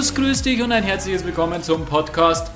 [0.00, 2.50] Servus, grüß dich und ein herzliches Willkommen zum Podcast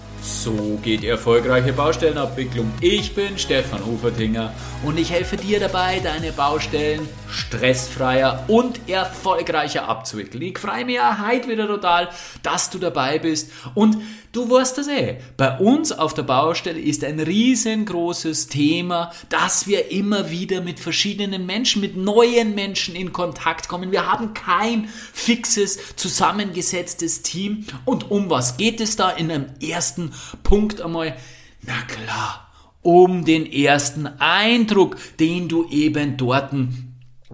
[0.44, 2.70] So geht erfolgreiche Baustellenabwicklung.
[2.82, 4.52] Ich bin Stefan Hufertinger
[4.84, 10.42] und ich helfe dir dabei, deine Baustellen stressfreier und erfolgreicher abzuwickeln.
[10.42, 12.10] Ich freue mich heute wieder total,
[12.42, 13.96] dass du dabei bist und
[14.34, 15.18] Du weißt das eh.
[15.36, 21.46] Bei uns auf der Baustelle ist ein riesengroßes Thema, dass wir immer wieder mit verschiedenen
[21.46, 23.92] Menschen, mit neuen Menschen in Kontakt kommen.
[23.92, 27.64] Wir haben kein fixes, zusammengesetztes Team.
[27.84, 31.16] Und um was geht es da in einem ersten Punkt einmal?
[31.62, 32.50] Na klar,
[32.82, 36.52] um den ersten Eindruck, den du eben dort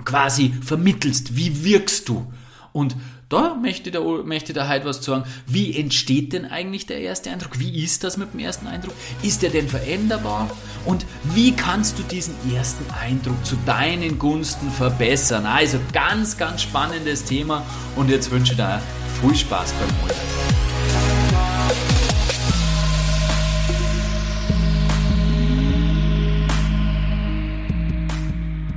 [0.05, 1.37] quasi vermittelst.
[1.37, 2.33] Wie wirkst du?
[2.73, 2.97] Und
[3.29, 5.23] da möchte der, möchte der heute was sagen.
[5.47, 7.61] Wie entsteht denn eigentlich der erste Eindruck?
[7.61, 8.93] Wie ist das mit dem ersten Eindruck?
[9.23, 10.51] Ist der denn veränderbar?
[10.85, 15.47] Und wie kannst du diesen ersten Eindruck zu deinen Gunsten verbessern?
[15.47, 18.83] Also ganz, ganz spannendes Thema und jetzt wünsche ich dir
[19.21, 20.70] viel Spaß beim Holen.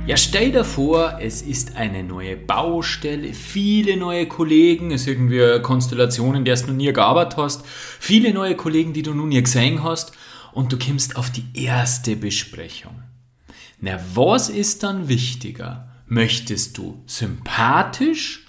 [0.06, 5.42] Ja, stell dir vor, es ist eine neue Baustelle, viele neue Kollegen, es ist irgendwie
[5.42, 9.24] eine Konstellation, in der du noch nie gearbeitet hast, viele neue Kollegen, die du noch
[9.24, 10.12] nie gesehen hast
[10.52, 13.02] und du kommst auf die erste Besprechung.
[13.80, 15.88] Na, was ist dann wichtiger?
[16.06, 18.46] Möchtest du sympathisch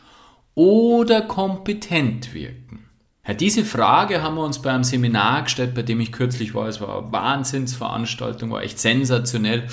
[0.56, 2.90] oder kompetent wirken?
[3.26, 6.68] Ja, diese Frage haben wir uns beim Seminar gestellt, bei dem ich kürzlich war.
[6.68, 9.68] Es war eine Wahnsinnsveranstaltung, war echt sensationell.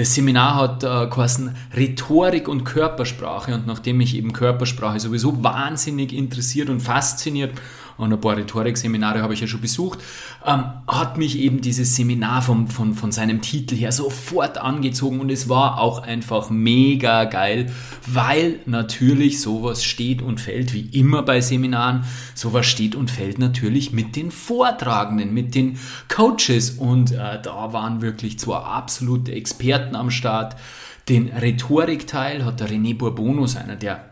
[0.00, 3.54] Das Seminar hat äh, quasi Rhetorik und Körpersprache.
[3.54, 7.52] Und nachdem mich eben Körpersprache sowieso wahnsinnig interessiert und fasziniert,
[8.00, 10.00] und ein paar Rhetorikseminare habe ich ja schon besucht,
[10.46, 15.30] ähm, hat mich eben dieses Seminar vom, von, von seinem Titel her sofort angezogen und
[15.30, 17.70] es war auch einfach mega geil,
[18.06, 23.92] weil natürlich sowas steht und fällt wie immer bei Seminaren, sowas steht und fällt natürlich
[23.92, 25.78] mit den Vortragenden, mit den
[26.08, 30.56] Coaches und äh, da waren wirklich zwei absolute Experten am Start.
[31.08, 34.09] Den Rhetorikteil hat der René Bourbonus, einer der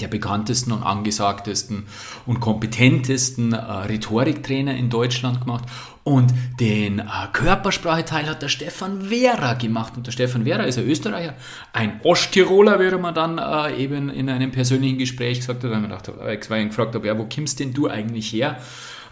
[0.00, 1.86] der bekanntesten und angesagtesten
[2.26, 5.64] und kompetentesten äh, Rhetoriktrainer in Deutschland gemacht.
[6.04, 9.92] Und den äh, Körperspracheteil hat der Stefan Vera gemacht.
[9.96, 11.34] Und der Stefan Vera ist ein Österreicher,
[11.72, 15.70] ein Osttiroler, wie man dann äh, eben in einem persönlichen Gespräch gesagt hat.
[15.70, 18.58] Da habe ich, ihn gefragt, habe, ja, wo kommst denn du eigentlich her?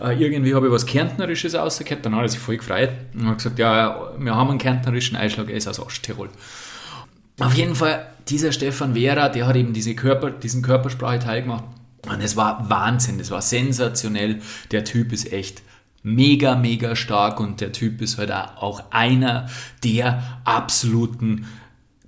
[0.00, 2.04] Äh, irgendwie habe ich was Kärntnerisches rausgehört.
[2.04, 5.48] Dann hat er sich voll gefreut und hat gesagt, ja, wir haben einen kärntnerischen Einschlag,
[5.48, 6.30] er ist aus Osttirol.
[7.40, 11.64] Auf jeden Fall, dieser Stefan Vera, der hat eben diese Körper, diesen Körpersprache-Teil gemacht.
[12.06, 14.40] Und es war Wahnsinn, es war sensationell.
[14.70, 15.62] Der Typ ist echt
[16.02, 19.48] mega, mega stark und der Typ ist halt auch einer
[19.84, 21.46] der absoluten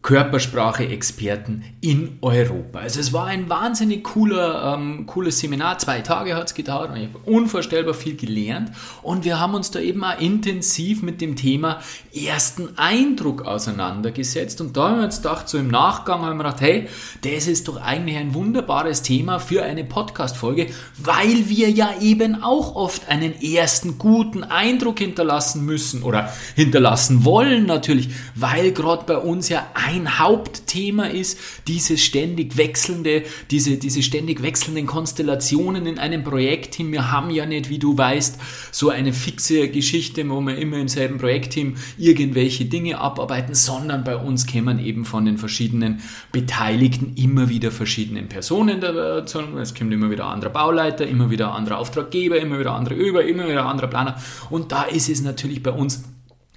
[0.03, 2.81] Körpersprache-Experten in Europa.
[2.81, 5.79] Also es war ein wahnsinnig cooler, ähm, cooles Seminar.
[5.79, 8.73] Zwei Tage hat es gedauert und ich habe unvorstellbar viel gelernt.
[9.03, 11.81] Und wir haben uns da eben auch intensiv mit dem Thema
[12.13, 14.61] ersten Eindruck auseinandergesetzt.
[14.61, 16.89] Und da haben wir uns gedacht, so im Nachgang haben wir gedacht, hey,
[17.23, 20.67] das ist doch eigentlich ein wunderbares Thema für eine Podcast-Folge,
[20.99, 27.67] weil wir ja eben auch oft einen ersten guten Eindruck hinterlassen müssen oder hinterlassen wollen
[27.67, 34.43] natürlich, weil gerade bei uns ja ein Hauptthema ist, diese ständig wechselnde, diese, diese ständig
[34.43, 36.93] wechselnden Konstellationen in einem Projektteam.
[36.93, 38.39] Wir haben ja nicht, wie du weißt,
[38.71, 44.17] so eine fixe Geschichte, wo wir immer im selben Projektteam irgendwelche Dinge abarbeiten, sondern bei
[44.17, 46.01] uns kämen eben von den verschiedenen
[46.33, 49.41] Beteiligten immer wieder verschiedenen Personen dazu.
[49.61, 52.95] Es kommt immer wieder ein anderer Bauleiter, immer wieder ein anderer Auftraggeber, immer wieder andere
[52.95, 54.17] Über, immer wieder ein anderer Planer.
[54.51, 56.05] Und da ist es natürlich bei uns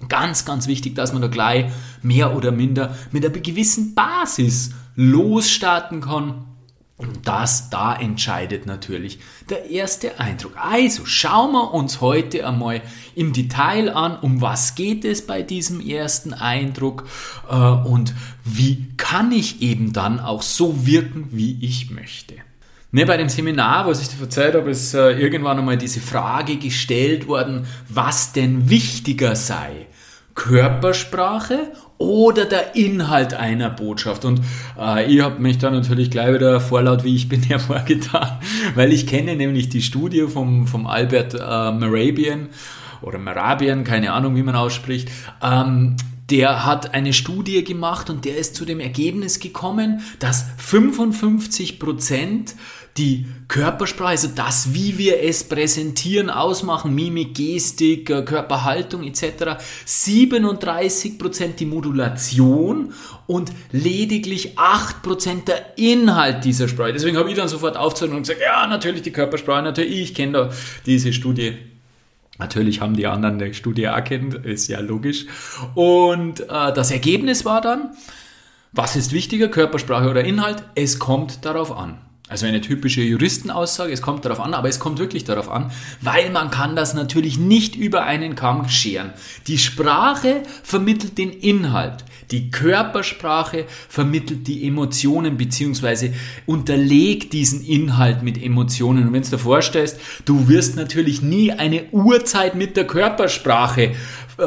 [0.08, 6.02] Ganz, ganz wichtig, dass man da gleich mehr oder minder mit einer gewissen Basis losstarten
[6.02, 6.44] kann.
[6.98, 9.18] Und das, da entscheidet natürlich
[9.50, 10.56] der erste Eindruck.
[10.56, 12.80] Also schauen wir uns heute einmal
[13.14, 17.06] im Detail an, um was geht es bei diesem ersten Eindruck
[17.50, 18.14] äh, und
[18.44, 22.34] wie kann ich eben dann auch so wirken, wie ich möchte.
[22.92, 26.56] Ne, bei dem Seminar, was ich dir verzeiht habe, ist äh, irgendwann einmal diese Frage
[26.56, 29.86] gestellt worden, was denn wichtiger sei.
[30.34, 34.24] Körpersprache oder der Inhalt einer Botschaft.
[34.24, 34.40] Und
[34.78, 38.38] äh, ich habe mich da natürlich gleich wieder vorlaut, wie ich bin, hervorgetan,
[38.74, 42.50] weil ich kenne nämlich die Studie vom, vom Albert äh, Marabian
[43.02, 45.10] oder Marabian, keine Ahnung, wie man ausspricht.
[45.42, 45.96] Ähm,
[46.30, 52.54] der hat eine Studie gemacht und der ist zu dem Ergebnis gekommen, dass 55 Prozent
[52.96, 59.58] die Körpersprache, also das, wie wir es präsentieren, ausmachen, Mimik, Gestik, äh, Körperhaltung etc.
[59.86, 62.94] 37% die Modulation
[63.26, 66.94] und lediglich 8% der Inhalt dieser Sprache.
[66.94, 70.32] Deswegen habe ich dann sofort aufgezogen und gesagt, ja, natürlich die Körpersprache, natürlich, ich kenne
[70.32, 70.50] da
[70.86, 71.75] diese Studie.
[72.38, 75.26] Natürlich haben die anderen die Studie erkannt, ist ja logisch.
[75.74, 77.90] Und äh, das Ergebnis war dann,
[78.72, 80.62] was ist wichtiger, Körpersprache oder Inhalt?
[80.74, 81.98] Es kommt darauf an.
[82.28, 85.70] Also eine typische Juristenaussage, es kommt darauf an, aber es kommt wirklich darauf an,
[86.00, 89.12] weil man kann das natürlich nicht über einen Kamm scheren.
[89.46, 96.12] Die Sprache vermittelt den Inhalt, die Körpersprache vermittelt die Emotionen beziehungsweise
[96.46, 99.06] unterlegt diesen Inhalt mit Emotionen.
[99.06, 103.94] Und wenn du dir vorstellst, du wirst natürlich nie eine Uhrzeit mit der Körpersprache
[104.38, 104.42] äh,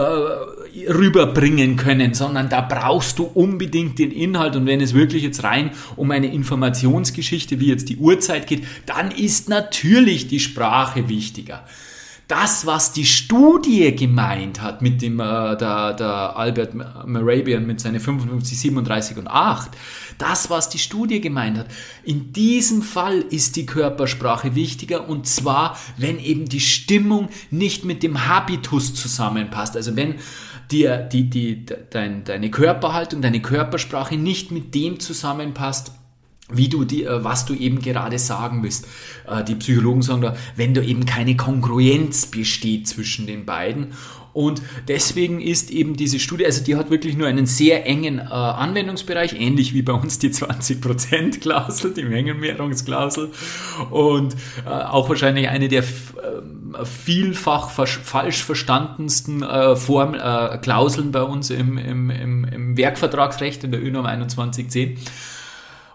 [0.87, 4.55] rüberbringen können, sondern da brauchst du unbedingt den Inhalt.
[4.55, 9.11] Und wenn es wirklich jetzt rein um eine Informationsgeschichte wie jetzt die Uhrzeit geht, dann
[9.11, 11.63] ist natürlich die Sprache wichtiger
[12.29, 17.99] das, was die Studie gemeint hat mit dem äh, der, der Albert Merabian mit seinen
[17.99, 19.71] 55, 37 und 8,
[20.19, 21.65] das, was die Studie gemeint hat,
[22.03, 28.03] in diesem Fall ist die Körpersprache wichtiger und zwar, wenn eben die Stimmung nicht mit
[28.03, 29.75] dem Habitus zusammenpasst.
[29.75, 30.15] Also wenn
[30.71, 35.91] dir die, die, dein, deine Körperhaltung, deine Körpersprache nicht mit dem zusammenpasst,
[36.51, 38.87] wie du die, äh, was du eben gerade sagen willst.
[39.27, 43.93] Äh, die Psychologen sagen da, wenn da eben keine Kongruenz besteht zwischen den beiden.
[44.39, 48.21] Und deswegen ist eben diese Studie, also die hat wirklich nur einen sehr engen äh,
[48.21, 53.31] Anwendungsbereich, ähnlich wie bei uns die 20%-Klausel, die Mengenmehrungsklausel.
[53.89, 61.23] Und äh, auch wahrscheinlich eine der äh, vielfach falsch verstandensten äh, Form, äh, Klauseln bei
[61.23, 64.99] uns im, im, im, im Werkvertragsrecht in der ÖNOM 2110.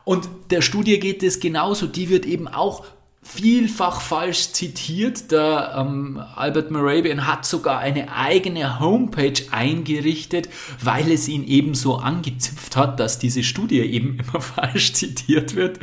[0.04, 1.86] Und der Studie geht es genauso.
[1.86, 2.84] Die wird eben auch
[3.24, 5.32] vielfach falsch zitiert.
[5.32, 10.48] Der ähm, Albert Morabian hat sogar eine eigene Homepage eingerichtet,
[10.82, 15.80] weil es ihn eben so angezipft hat, dass diese Studie eben immer falsch zitiert wird,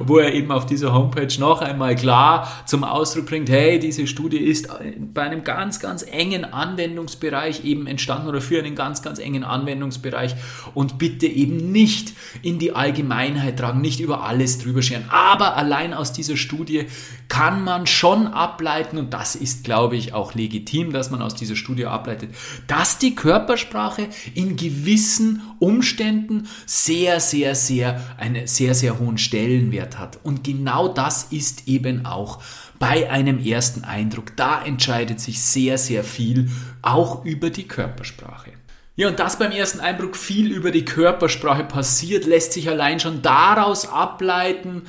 [0.00, 4.38] wo er eben auf dieser Homepage noch einmal klar zum Ausdruck bringt, hey, diese Studie
[4.38, 4.68] ist
[5.14, 10.34] bei einem ganz, ganz engen Anwendungsbereich eben entstanden oder für einen ganz, ganz engen Anwendungsbereich
[10.74, 12.12] und bitte eben nicht
[12.42, 15.04] in die Allgemeinheit tragen, nicht über alles drüber scheren.
[15.08, 20.12] Aber allein aus dieser Studie Studie kann man schon ableiten, und das ist, glaube ich,
[20.14, 22.34] auch legitim, dass man aus dieser Studie ableitet,
[22.66, 30.18] dass die Körpersprache in gewissen Umständen sehr, sehr, sehr, einen sehr, sehr hohen Stellenwert hat.
[30.24, 32.42] Und genau das ist eben auch
[32.80, 34.36] bei einem ersten Eindruck.
[34.36, 36.50] Da entscheidet sich sehr, sehr viel
[36.82, 38.59] auch über die Körpersprache.
[39.00, 43.22] Ja, und dass beim ersten Eindruck viel über die Körpersprache passiert, lässt sich allein schon
[43.22, 44.82] daraus ableiten,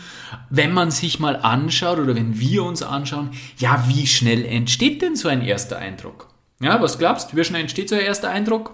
[0.49, 5.15] wenn man sich mal anschaut oder wenn wir uns anschauen, ja, wie schnell entsteht denn
[5.15, 6.27] so ein erster Eindruck?
[6.59, 8.73] Ja, was glaubst du, wie schnell entsteht so ein erster Eindruck?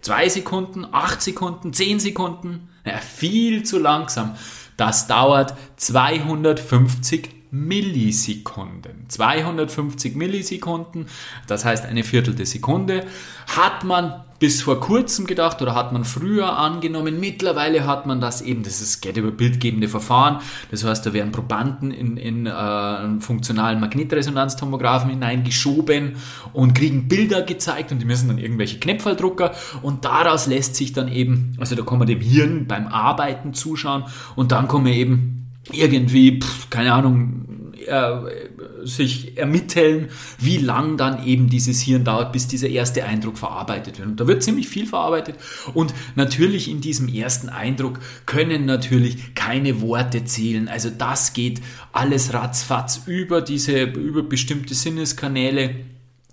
[0.00, 2.68] Zwei Sekunden, acht Sekunden, zehn Sekunden?
[2.86, 4.36] Ja, viel zu langsam.
[4.76, 9.06] Das dauert 250 Millisekunden.
[9.08, 11.08] 250 Millisekunden,
[11.48, 13.04] das heißt eine Viertel der Sekunde,
[13.48, 17.18] hat man bis vor kurzem gedacht oder hat man früher angenommen.
[17.18, 20.38] Mittlerweile hat man das eben, das ist, geht über bildgebende Verfahren.
[20.70, 26.16] Das heißt, da werden Probanden in, in äh, einen funktionalen Magnetresonanztomographen hineingeschoben
[26.52, 29.52] und kriegen Bilder gezeigt und die müssen dann irgendwelche Knäpfaldrucker
[29.82, 34.04] und daraus lässt sich dann eben, also da kann man dem Hirn beim Arbeiten zuschauen
[34.36, 38.47] und dann kommen eben irgendwie, pff, keine Ahnung, äh,
[38.84, 40.08] sich ermitteln,
[40.38, 44.08] wie lang dann eben dieses Hirn dauert, bis dieser erste Eindruck verarbeitet wird.
[44.08, 45.36] Und da wird ziemlich viel verarbeitet.
[45.74, 50.68] Und natürlich in diesem ersten Eindruck können natürlich keine Worte zählen.
[50.68, 51.60] Also das geht
[51.92, 55.76] alles ratzfatz über diese, über bestimmte Sinneskanäle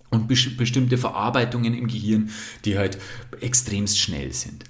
[0.10, 2.30] und bestimmte Verarbeitungen im Gehirn,
[2.64, 2.98] die halt
[3.42, 4.66] extremst schnell sind.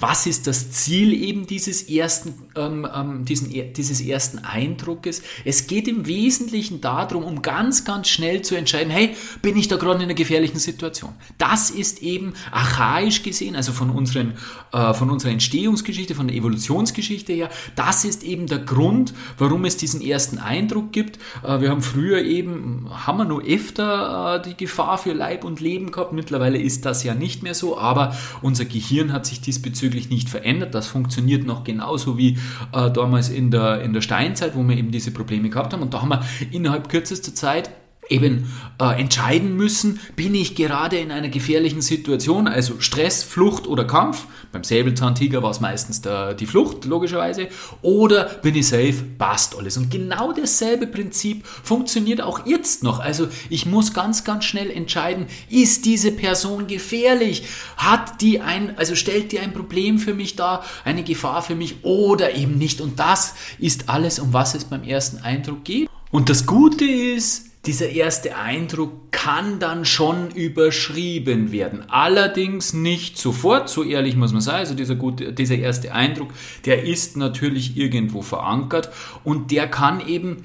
[0.00, 5.22] Was ist das Ziel eben dieses ersten, ähm, ähm, diesen, dieses ersten Eindruckes?
[5.44, 9.76] Es geht im Wesentlichen darum, um ganz, ganz schnell zu entscheiden, hey, bin ich da
[9.76, 11.14] gerade in einer gefährlichen Situation?
[11.36, 14.34] Das ist eben archaisch gesehen, also von, unseren,
[14.72, 19.76] äh, von unserer Entstehungsgeschichte, von der Evolutionsgeschichte her, das ist eben der Grund, warum es
[19.76, 21.18] diesen ersten Eindruck gibt.
[21.42, 25.60] Äh, wir haben früher eben, haben wir nur öfter äh, die Gefahr für Leib und
[25.60, 26.12] Leben gehabt.
[26.12, 30.28] Mittlerweile ist das ja nicht mehr so, aber unser Gehirn hat sich diesbezüglich diesbezüglich nicht
[30.28, 30.74] verändert.
[30.74, 32.38] Das funktioniert noch genauso wie
[32.72, 35.82] äh, damals in der, in der Steinzeit, wo wir eben diese Probleme gehabt haben.
[35.82, 37.70] Und da haben wir innerhalb kürzester Zeit
[38.08, 43.84] eben äh, entscheiden müssen, bin ich gerade in einer gefährlichen Situation, also Stress, Flucht oder
[43.84, 44.26] Kampf.
[44.52, 47.48] Beim Säbelzahntiger war es meistens der, die Flucht, logischerweise.
[47.82, 49.76] Oder bin ich safe, passt alles.
[49.76, 53.00] Und genau dasselbe Prinzip funktioniert auch jetzt noch.
[53.00, 57.44] Also ich muss ganz, ganz schnell entscheiden, ist diese Person gefährlich?
[57.76, 61.84] Hat die ein, also stellt die ein Problem für mich dar, eine Gefahr für mich
[61.84, 62.80] oder eben nicht?
[62.80, 65.88] Und das ist alles, um was es beim ersten Eindruck geht.
[66.10, 71.84] Und das Gute ist, dieser erste Eindruck kann dann schon überschrieben werden.
[71.88, 74.56] Allerdings nicht sofort, so ehrlich muss man sein.
[74.56, 76.30] Also dieser, gute, dieser erste Eindruck,
[76.64, 78.88] der ist natürlich irgendwo verankert
[79.22, 80.44] und der kann eben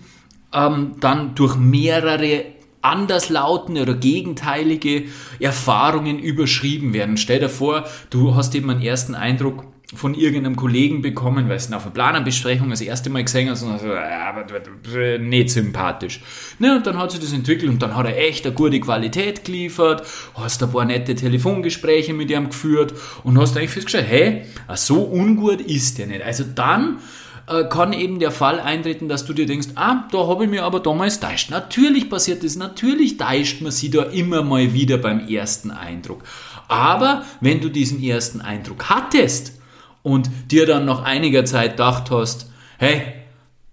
[0.51, 2.43] ähm, dann durch mehrere
[2.81, 5.05] anderslautende oder gegenteilige
[5.39, 7.15] Erfahrungen überschrieben werden.
[7.15, 9.63] Stell dir vor, du hast eben einen ersten Eindruck,
[9.95, 13.79] von irgendeinem Kollegen bekommen, weil es auf einer Planerbesprechung das erste Mal gesehen hast und
[13.79, 16.21] so, ja, nicht sympathisch.
[16.59, 19.45] Ne, und dann hat sich das entwickelt und dann hat er echt eine gute Qualität
[19.45, 20.03] geliefert,
[20.35, 24.41] hast ein paar nette Telefongespräche mit ihm geführt und hast eigentlich festgestellt, hey,
[24.75, 26.23] so ungut ist der nicht.
[26.23, 26.99] Also dann
[27.47, 30.63] äh, kann eben der Fall eintreten, dass du dir denkst, ah, da habe ich mir
[30.63, 31.49] aber damals täuscht.
[31.49, 36.23] Natürlich passiert das, natürlich täuscht man sie da immer mal wieder beim ersten Eindruck.
[36.67, 39.59] Aber wenn du diesen ersten Eindruck hattest,
[40.03, 43.13] und dir dann nach einiger Zeit gedacht hast, hey,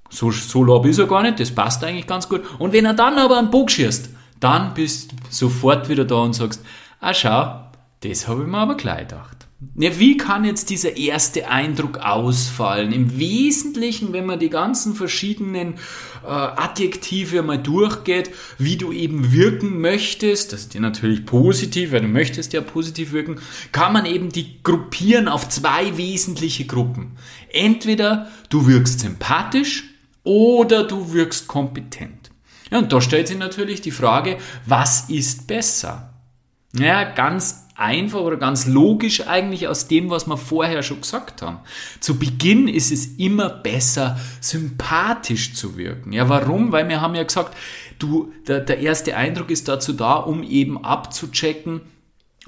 [0.09, 2.43] so, so lob ist er gar nicht, das passt eigentlich ganz gut.
[2.59, 4.11] Und wenn er dann aber einen Bock schießt,
[4.41, 6.65] dann bist du sofort wieder da und sagst,
[7.01, 7.61] ah schau,
[8.01, 9.40] das habe ich mir aber gleich gedacht.
[9.77, 12.93] Ja, wie kann jetzt dieser erste Eindruck ausfallen?
[12.93, 15.75] Im Wesentlichen, wenn man die ganzen verschiedenen
[16.25, 22.01] äh, Adjektive mal durchgeht, wie du eben wirken möchtest, das ist dir natürlich positiv, weil
[22.01, 23.39] du möchtest ja positiv wirken,
[23.71, 27.19] kann man eben die gruppieren auf zwei wesentliche Gruppen.
[27.53, 29.85] Entweder du wirkst sympathisch
[30.23, 32.31] oder du wirkst kompetent.
[32.71, 36.15] Ja, und da stellt sich natürlich die Frage, was ist besser?
[36.73, 41.61] Ja, ganz einfach oder ganz logisch eigentlich aus dem, was wir vorher schon gesagt haben.
[42.01, 46.13] Zu Beginn ist es immer besser, sympathisch zu wirken.
[46.13, 46.73] Ja, warum?
[46.73, 47.57] Weil wir haben ja gesagt,
[47.99, 51.81] du, der, der erste Eindruck ist dazu da, um eben abzuchecken,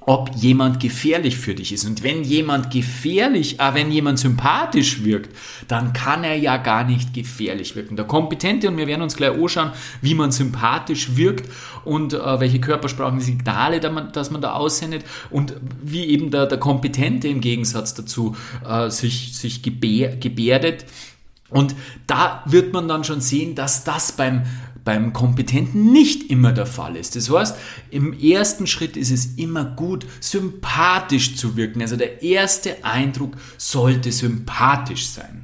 [0.06, 1.84] ob jemand gefährlich für dich ist.
[1.84, 5.34] Und wenn jemand gefährlich, äh, wenn jemand sympathisch wirkt,
[5.68, 7.96] dann kann er ja gar nicht gefährlich wirken.
[7.96, 11.48] Der Kompetente, und wir werden uns gleich anschauen, wie man sympathisch wirkt
[11.84, 16.46] und äh, welche körpersprachlichen Signale da man, dass man da aussendet und wie eben der,
[16.46, 18.36] der Kompetente im Gegensatz dazu
[18.68, 20.84] äh, sich, sich gebär, gebärdet.
[21.48, 21.74] Und
[22.06, 24.42] da wird man dann schon sehen, dass das beim
[24.84, 27.16] beim Kompetenten nicht immer der Fall ist.
[27.16, 27.56] Das heißt,
[27.90, 31.82] im ersten Schritt ist es immer gut, sympathisch zu wirken.
[31.82, 35.41] Also der erste Eindruck sollte sympathisch sein.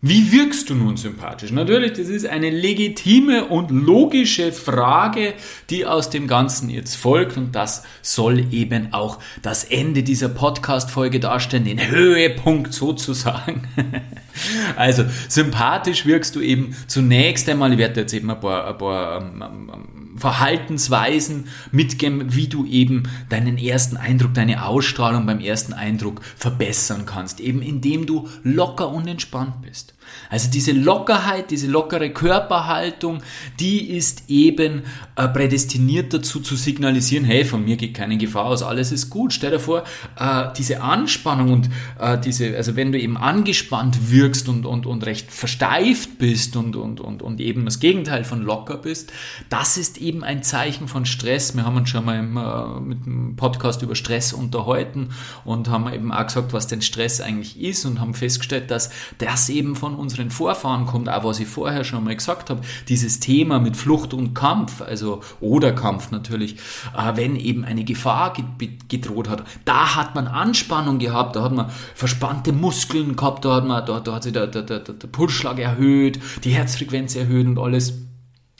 [0.00, 1.50] Wie wirkst du nun sympathisch?
[1.50, 5.34] Natürlich, das ist eine legitime und logische Frage,
[5.70, 11.18] die aus dem Ganzen jetzt folgt und das soll eben auch das Ende dieser Podcast-Folge
[11.18, 13.66] darstellen, den Höhepunkt sozusagen.
[14.76, 19.18] also, sympathisch wirkst du eben zunächst einmal, ich werde jetzt eben ein paar, ein paar
[19.18, 26.20] um, um, Verhaltensweisen mitgeben, wie du eben deinen ersten Eindruck, deine Ausstrahlung beim ersten Eindruck
[26.36, 27.40] verbessern kannst.
[27.40, 29.94] Eben indem du locker und entspannt bist.
[30.30, 33.22] Also diese Lockerheit, diese lockere Körperhaltung,
[33.60, 34.82] die ist eben
[35.16, 39.32] äh, prädestiniert dazu zu signalisieren, hey, von mir geht keine Gefahr aus, alles ist gut.
[39.32, 39.84] Stell dir vor,
[40.18, 45.04] äh, diese Anspannung und äh, diese, also wenn du eben angespannt wirkst und, und, und
[45.06, 49.12] recht versteift bist und, und, und, und eben das Gegenteil von locker bist,
[49.48, 51.54] das ist eben ein Zeichen von Stress.
[51.54, 55.10] Wir haben uns schon mal im, äh, mit einem Podcast über Stress unterhalten
[55.44, 59.48] und haben eben auch gesagt, was denn Stress eigentlich ist und haben festgestellt, dass das
[59.48, 63.58] eben von unseren Vorfahren kommt, auch was ich vorher schon mal gesagt habe, dieses Thema
[63.58, 66.56] mit Flucht und Kampf, also oder Kampf natürlich,
[66.96, 68.32] äh, wenn eben eine Gefahr
[68.88, 73.66] gedroht hat, da hat man Anspannung gehabt, da hat man verspannte Muskeln gehabt, da hat
[73.66, 77.58] man, da, da hat sich der, der, der, der Pulsschlag erhöht, die Herzfrequenz erhöht und
[77.58, 78.07] alles.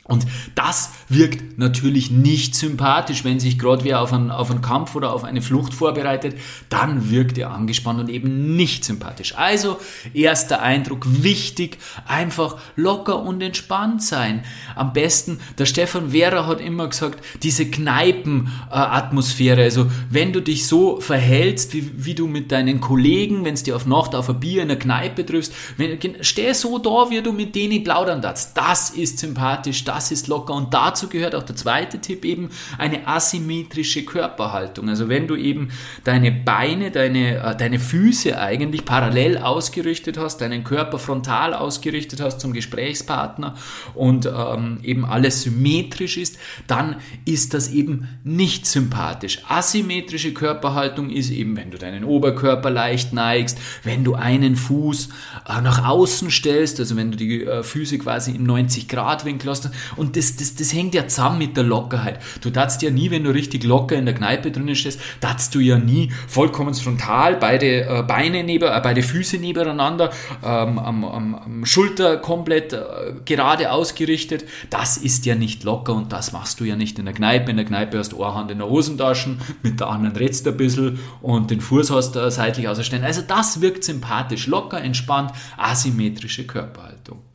[0.09, 0.25] Und
[0.55, 5.13] das wirkt natürlich nicht sympathisch, wenn sich gerade wer auf einen, auf einen Kampf oder
[5.13, 6.35] auf eine Flucht vorbereitet,
[6.69, 9.35] dann wirkt er angespannt und eben nicht sympathisch.
[9.37, 9.77] Also,
[10.15, 14.43] erster Eindruck, wichtig, einfach locker und entspannt sein.
[14.75, 20.99] Am besten, der Stefan Wehrer hat immer gesagt, diese Kneipenatmosphäre, also wenn du dich so
[20.99, 24.63] verhältst, wie, wie du mit deinen Kollegen, wenn es dir auf Nacht auf ein Bier
[24.63, 28.89] in der Kneipe triffst, wenn, steh so da, wie du mit denen plaudern darfst, das
[28.89, 30.53] ist sympathisch, das was ist locker.
[30.53, 34.87] Und dazu gehört auch der zweite Tipp eben eine asymmetrische Körperhaltung.
[34.87, 35.71] Also wenn du eben
[36.05, 42.39] deine Beine, deine, äh, deine Füße eigentlich parallel ausgerichtet hast, deinen Körper frontal ausgerichtet hast
[42.39, 43.55] zum Gesprächspartner
[43.93, 46.37] und ähm, eben alles symmetrisch ist,
[46.67, 49.41] dann ist das eben nicht sympathisch.
[49.49, 55.09] Asymmetrische Körperhaltung ist eben, wenn du deinen Oberkörper leicht neigst, wenn du einen Fuß
[55.45, 59.69] äh, nach außen stellst, also wenn du die äh, Füße quasi im 90-Grad-Winkel hast.
[59.95, 62.19] Und das, das, das hängt ja zusammen mit der Lockerheit.
[62.41, 65.59] Du darfst ja nie, wenn du richtig locker in der Kneipe drinnen stehst, darfst du
[65.59, 70.11] ja nie vollkommen frontal beide äh, Beine neben, äh, beide Füße nebeneinander,
[70.43, 72.79] ähm, am, am, am, Schulter komplett äh,
[73.25, 74.45] gerade ausgerichtet.
[74.69, 77.51] Das ist ja nicht locker und das machst du ja nicht in der Kneipe.
[77.51, 80.51] In der Kneipe hast du eine Hand in der Hosentaschen, mit der anderen redst du
[80.51, 83.03] ein bisschen und den Fuß hast du seitlich ausstellen.
[83.03, 87.28] Also das wirkt sympathisch, locker, entspannt, asymmetrische Körperhaltung.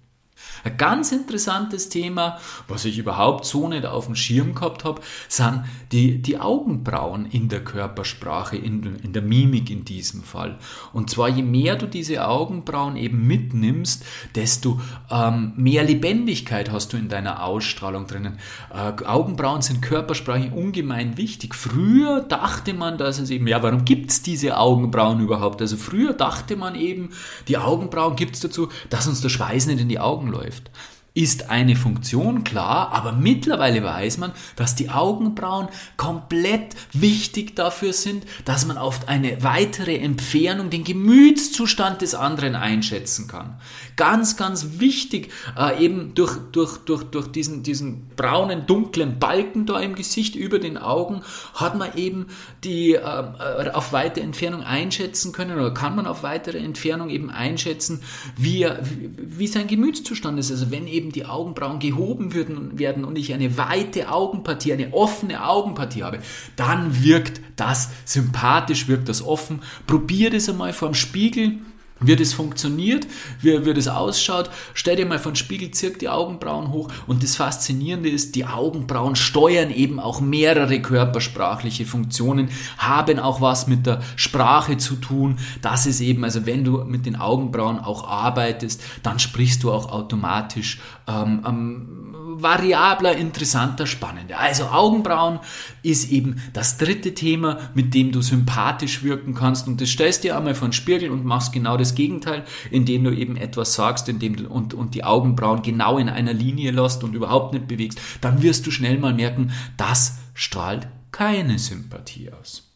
[0.65, 5.65] Ein ganz interessantes Thema, was ich überhaupt so nicht auf dem Schirm gehabt habe, sind
[5.93, 10.59] die, die Augenbrauen in der Körpersprache, in, in der Mimik in diesem Fall.
[10.95, 14.81] Und zwar je mehr du diese Augenbrauen eben mitnimmst, desto
[15.11, 18.39] ähm, mehr Lebendigkeit hast du in deiner Ausstrahlung drinnen.
[18.73, 21.55] Äh, Augenbrauen sind körpersprachlich ungemein wichtig.
[21.55, 25.61] Früher dachte man, dass es eben, ja, warum gibt es diese Augenbrauen überhaupt?
[25.61, 27.11] Also früher dachte man eben,
[27.49, 30.71] die Augenbrauen gibt es dazu, dass uns der Schweiß nicht in die Augen läuft läuft
[31.17, 38.27] ist eine Funktion, klar, aber mittlerweile weiß man, dass die Augenbrauen komplett wichtig dafür sind,
[38.45, 43.61] dass man auf eine weitere Entfernung den Gemütszustand des anderen einschätzen kann.
[43.95, 49.79] Ganz, ganz wichtig, äh, eben durch, durch, durch, durch diesen, diesen braunen, dunklen Balken da
[49.79, 51.23] im Gesicht über den Augen
[51.55, 52.27] hat man eben
[52.65, 57.31] die äh, äh auf weitere Entfernung einschätzen können oder kann man auf weitere Entfernung eben
[57.31, 58.03] einschätzen,
[58.37, 60.51] wie, wie, wie sein Gemütszustand ist.
[60.51, 64.93] Also wenn eben eben die Augenbrauen gehoben würden, werden und ich eine weite Augenpartie, eine
[64.93, 66.19] offene Augenpartie habe,
[66.57, 69.61] dann wirkt das sympathisch, wirkt das offen.
[69.87, 71.59] Probier das einmal vor dem Spiegel
[72.01, 73.07] wie das funktioniert,
[73.41, 74.51] wie, wie das ausschaut.
[74.75, 76.91] Stell dir mal von Spiegel, zirk die Augenbrauen hoch.
[77.07, 82.49] Und das Faszinierende ist, die Augenbrauen steuern eben auch mehrere körpersprachliche Funktionen,
[82.79, 85.39] haben auch was mit der Sprache zu tun.
[85.63, 89.91] Das ist eben, also wenn du mit den Augenbrauen auch arbeitest, dann sprichst du auch
[89.91, 94.39] automatisch ähm, ähm, variabler, interessanter, spannender.
[94.39, 95.39] Also Augenbrauen
[95.83, 100.37] ist eben das dritte Thema, mit dem du sympathisch wirken kannst und das stellst dir
[100.37, 104.49] einmal von Spiegel und machst genau das Gegenteil, indem du eben etwas sagst, indem du
[104.49, 108.67] und, und die Augenbrauen genau in einer Linie lässt und überhaupt nicht bewegst, dann wirst
[108.67, 112.69] du schnell mal merken, das strahlt keine Sympathie aus.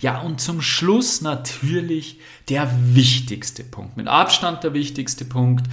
[0.00, 5.66] Ja, und zum Schluss natürlich der wichtigste Punkt, mit Abstand der wichtigste Punkt,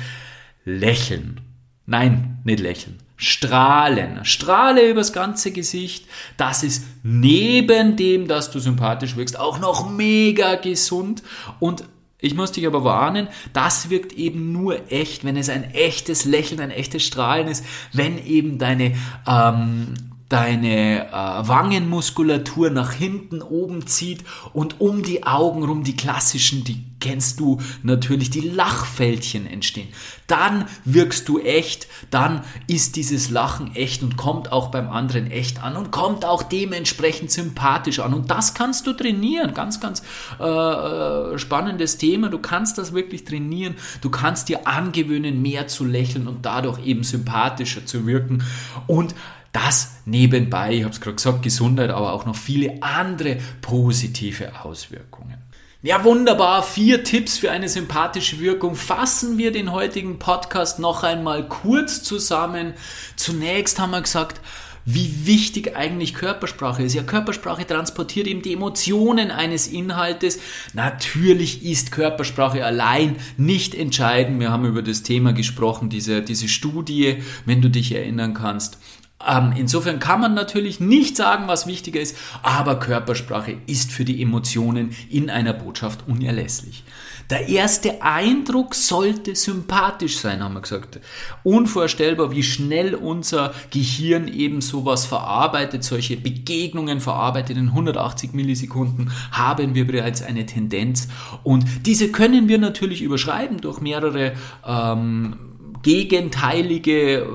[0.66, 1.42] lächeln.
[1.88, 3.00] Nein, nicht lächeln.
[3.16, 4.24] Strahlen.
[4.26, 6.06] Strahle übers ganze Gesicht.
[6.36, 11.24] Das ist neben dem, dass du sympathisch wirkst, auch noch mega gesund.
[11.60, 11.86] Und
[12.20, 16.60] ich muss dich aber warnen, das wirkt eben nur echt, wenn es ein echtes Lächeln,
[16.60, 18.96] ein echtes Strahlen ist, wenn eben deine
[19.26, 19.94] ähm,
[20.30, 26.84] deine äh, Wangenmuskulatur nach hinten oben zieht und um die Augen rum die klassischen, die
[27.00, 29.88] kennst du natürlich, die Lachfältchen entstehen.
[30.26, 35.64] Dann wirkst du echt, dann ist dieses Lachen echt und kommt auch beim anderen echt
[35.64, 38.14] an und kommt auch dementsprechend sympathisch an.
[38.14, 39.54] Und das kannst du trainieren.
[39.54, 40.02] Ganz, ganz
[40.40, 42.30] äh, äh spannendes Thema.
[42.30, 43.76] Du kannst das wirklich trainieren.
[44.02, 48.44] Du kannst dir angewöhnen, mehr zu lächeln und dadurch eben sympathischer zu wirken.
[48.88, 49.14] Und
[49.58, 55.38] das nebenbei, ich habe es gerade gesagt, Gesundheit, aber auch noch viele andere positive Auswirkungen.
[55.82, 56.64] Ja, wunderbar.
[56.64, 58.76] Vier Tipps für eine sympathische Wirkung.
[58.76, 62.74] Fassen wir den heutigen Podcast noch einmal kurz zusammen.
[63.16, 64.42] Zunächst haben wir gesagt,
[64.90, 66.94] wie wichtig eigentlich Körpersprache ist.
[66.94, 70.40] Ja, Körpersprache transportiert eben die Emotionen eines Inhaltes.
[70.74, 74.40] Natürlich ist Körpersprache allein nicht entscheidend.
[74.40, 78.78] Wir haben über das Thema gesprochen, diese, diese Studie, wenn du dich erinnern kannst.
[79.26, 84.22] Ähm, insofern kann man natürlich nicht sagen, was wichtiger ist, aber Körpersprache ist für die
[84.22, 86.84] Emotionen in einer Botschaft unerlässlich.
[87.30, 91.02] Der erste Eindruck sollte sympathisch sein, haben wir gesagt.
[91.44, 97.58] Unvorstellbar, wie schnell unser Gehirn eben sowas verarbeitet, solche Begegnungen verarbeitet.
[97.58, 101.10] In 180 Millisekunden haben wir bereits eine Tendenz.
[101.44, 104.34] Und diese können wir natürlich überschreiben durch mehrere
[104.66, 105.36] ähm,
[105.84, 107.26] gegenteilige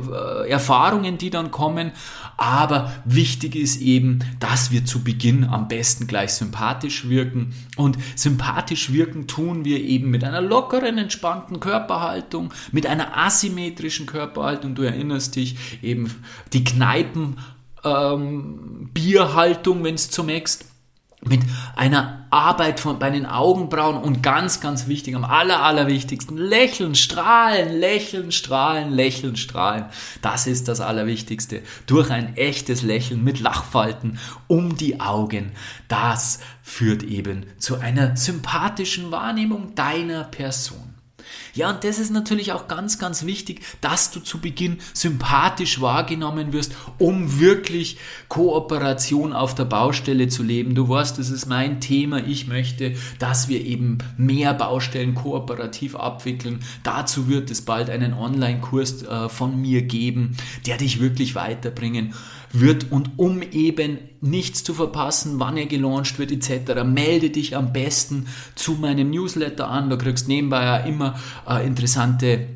[0.44, 1.92] äh, Erfahrungen, die dann kommen.
[2.37, 7.55] Aber wichtig ist eben, dass wir zu Beginn am besten gleich sympathisch wirken.
[7.76, 14.74] Und sympathisch wirken tun wir eben mit einer lockeren, entspannten Körperhaltung, mit einer asymmetrischen Körperhaltung.
[14.74, 16.11] Du erinnerst dich eben
[16.52, 17.38] die Kneipen
[17.85, 20.71] ähm, Bierhaltung, wenn es zunächst
[21.24, 21.40] mit
[21.76, 27.78] einer Arbeit von, bei den Augenbrauen und ganz, ganz wichtig, am aller, allerwichtigsten, lächeln, strahlen,
[27.78, 29.85] lächeln, strahlen, lächeln, strahlen.
[30.20, 31.62] Das ist das Allerwichtigste.
[31.87, 35.52] Durch ein echtes Lächeln mit Lachfalten um die Augen.
[35.88, 40.91] Das führt eben zu einer sympathischen Wahrnehmung deiner Person.
[41.55, 46.53] Ja, und das ist natürlich auch ganz, ganz wichtig, dass du zu Beginn sympathisch wahrgenommen
[46.53, 50.75] wirst, um wirklich Kooperation auf der Baustelle zu leben.
[50.75, 52.18] Du weißt, das ist mein Thema.
[52.27, 56.61] Ich möchte, dass wir eben mehr Baustellen kooperativ abwickeln.
[56.83, 62.14] Dazu wird es bald einen Online-Kurs äh, von mir geben, der dich wirklich weiterbringen
[62.52, 62.90] wird.
[62.92, 68.26] Und um eben nichts zu verpassen, wann er gelauncht wird etc., melde dich am besten
[68.54, 69.90] zu meinem Newsletter an.
[69.90, 72.46] Da kriegst nebenbei ja immer äh, interessante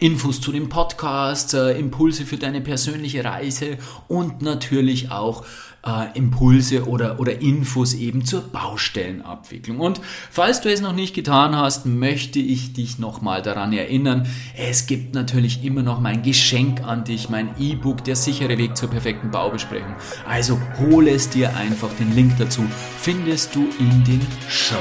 [0.00, 3.78] Infos zu dem Podcast, äh, Impulse für deine persönliche Reise
[4.08, 5.44] und natürlich auch
[5.86, 9.80] äh, Impulse oder, oder Infos eben zur Baustellenabwicklung.
[9.80, 14.86] Und falls du es noch nicht getan hast, möchte ich dich nochmal daran erinnern, es
[14.86, 19.30] gibt natürlich immer noch mein Geschenk an dich, mein E-Book, der sichere Weg zur perfekten
[19.30, 19.94] Baubesprechung.
[20.26, 22.64] Also hole es dir einfach, den Link dazu
[22.98, 24.76] findest du in den Show.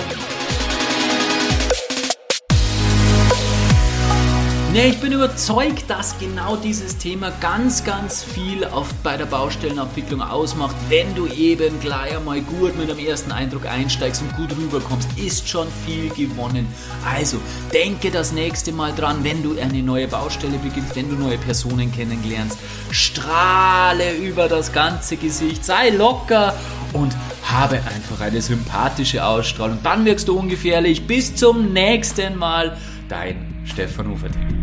[4.74, 10.22] Nee, ich bin überzeugt, dass genau dieses Thema ganz, ganz viel auf, bei der Baustellenabwicklung
[10.22, 10.74] ausmacht.
[10.88, 15.50] Wenn du eben gleich einmal gut mit dem ersten Eindruck einsteigst und gut rüberkommst, ist
[15.50, 16.66] schon viel gewonnen.
[17.06, 17.38] Also
[17.74, 21.92] denke das nächste Mal dran, wenn du eine neue Baustelle beginnst, wenn du neue Personen
[21.92, 22.58] kennenlernst.
[22.92, 26.56] Strahle über das ganze Gesicht, sei locker
[26.94, 29.80] und habe einfach eine sympathische Ausstrahlung.
[29.84, 31.06] Dann wirkst du ungefährlich.
[31.06, 32.78] Bis zum nächsten Mal.
[33.10, 34.61] Dein Stefan Uferting.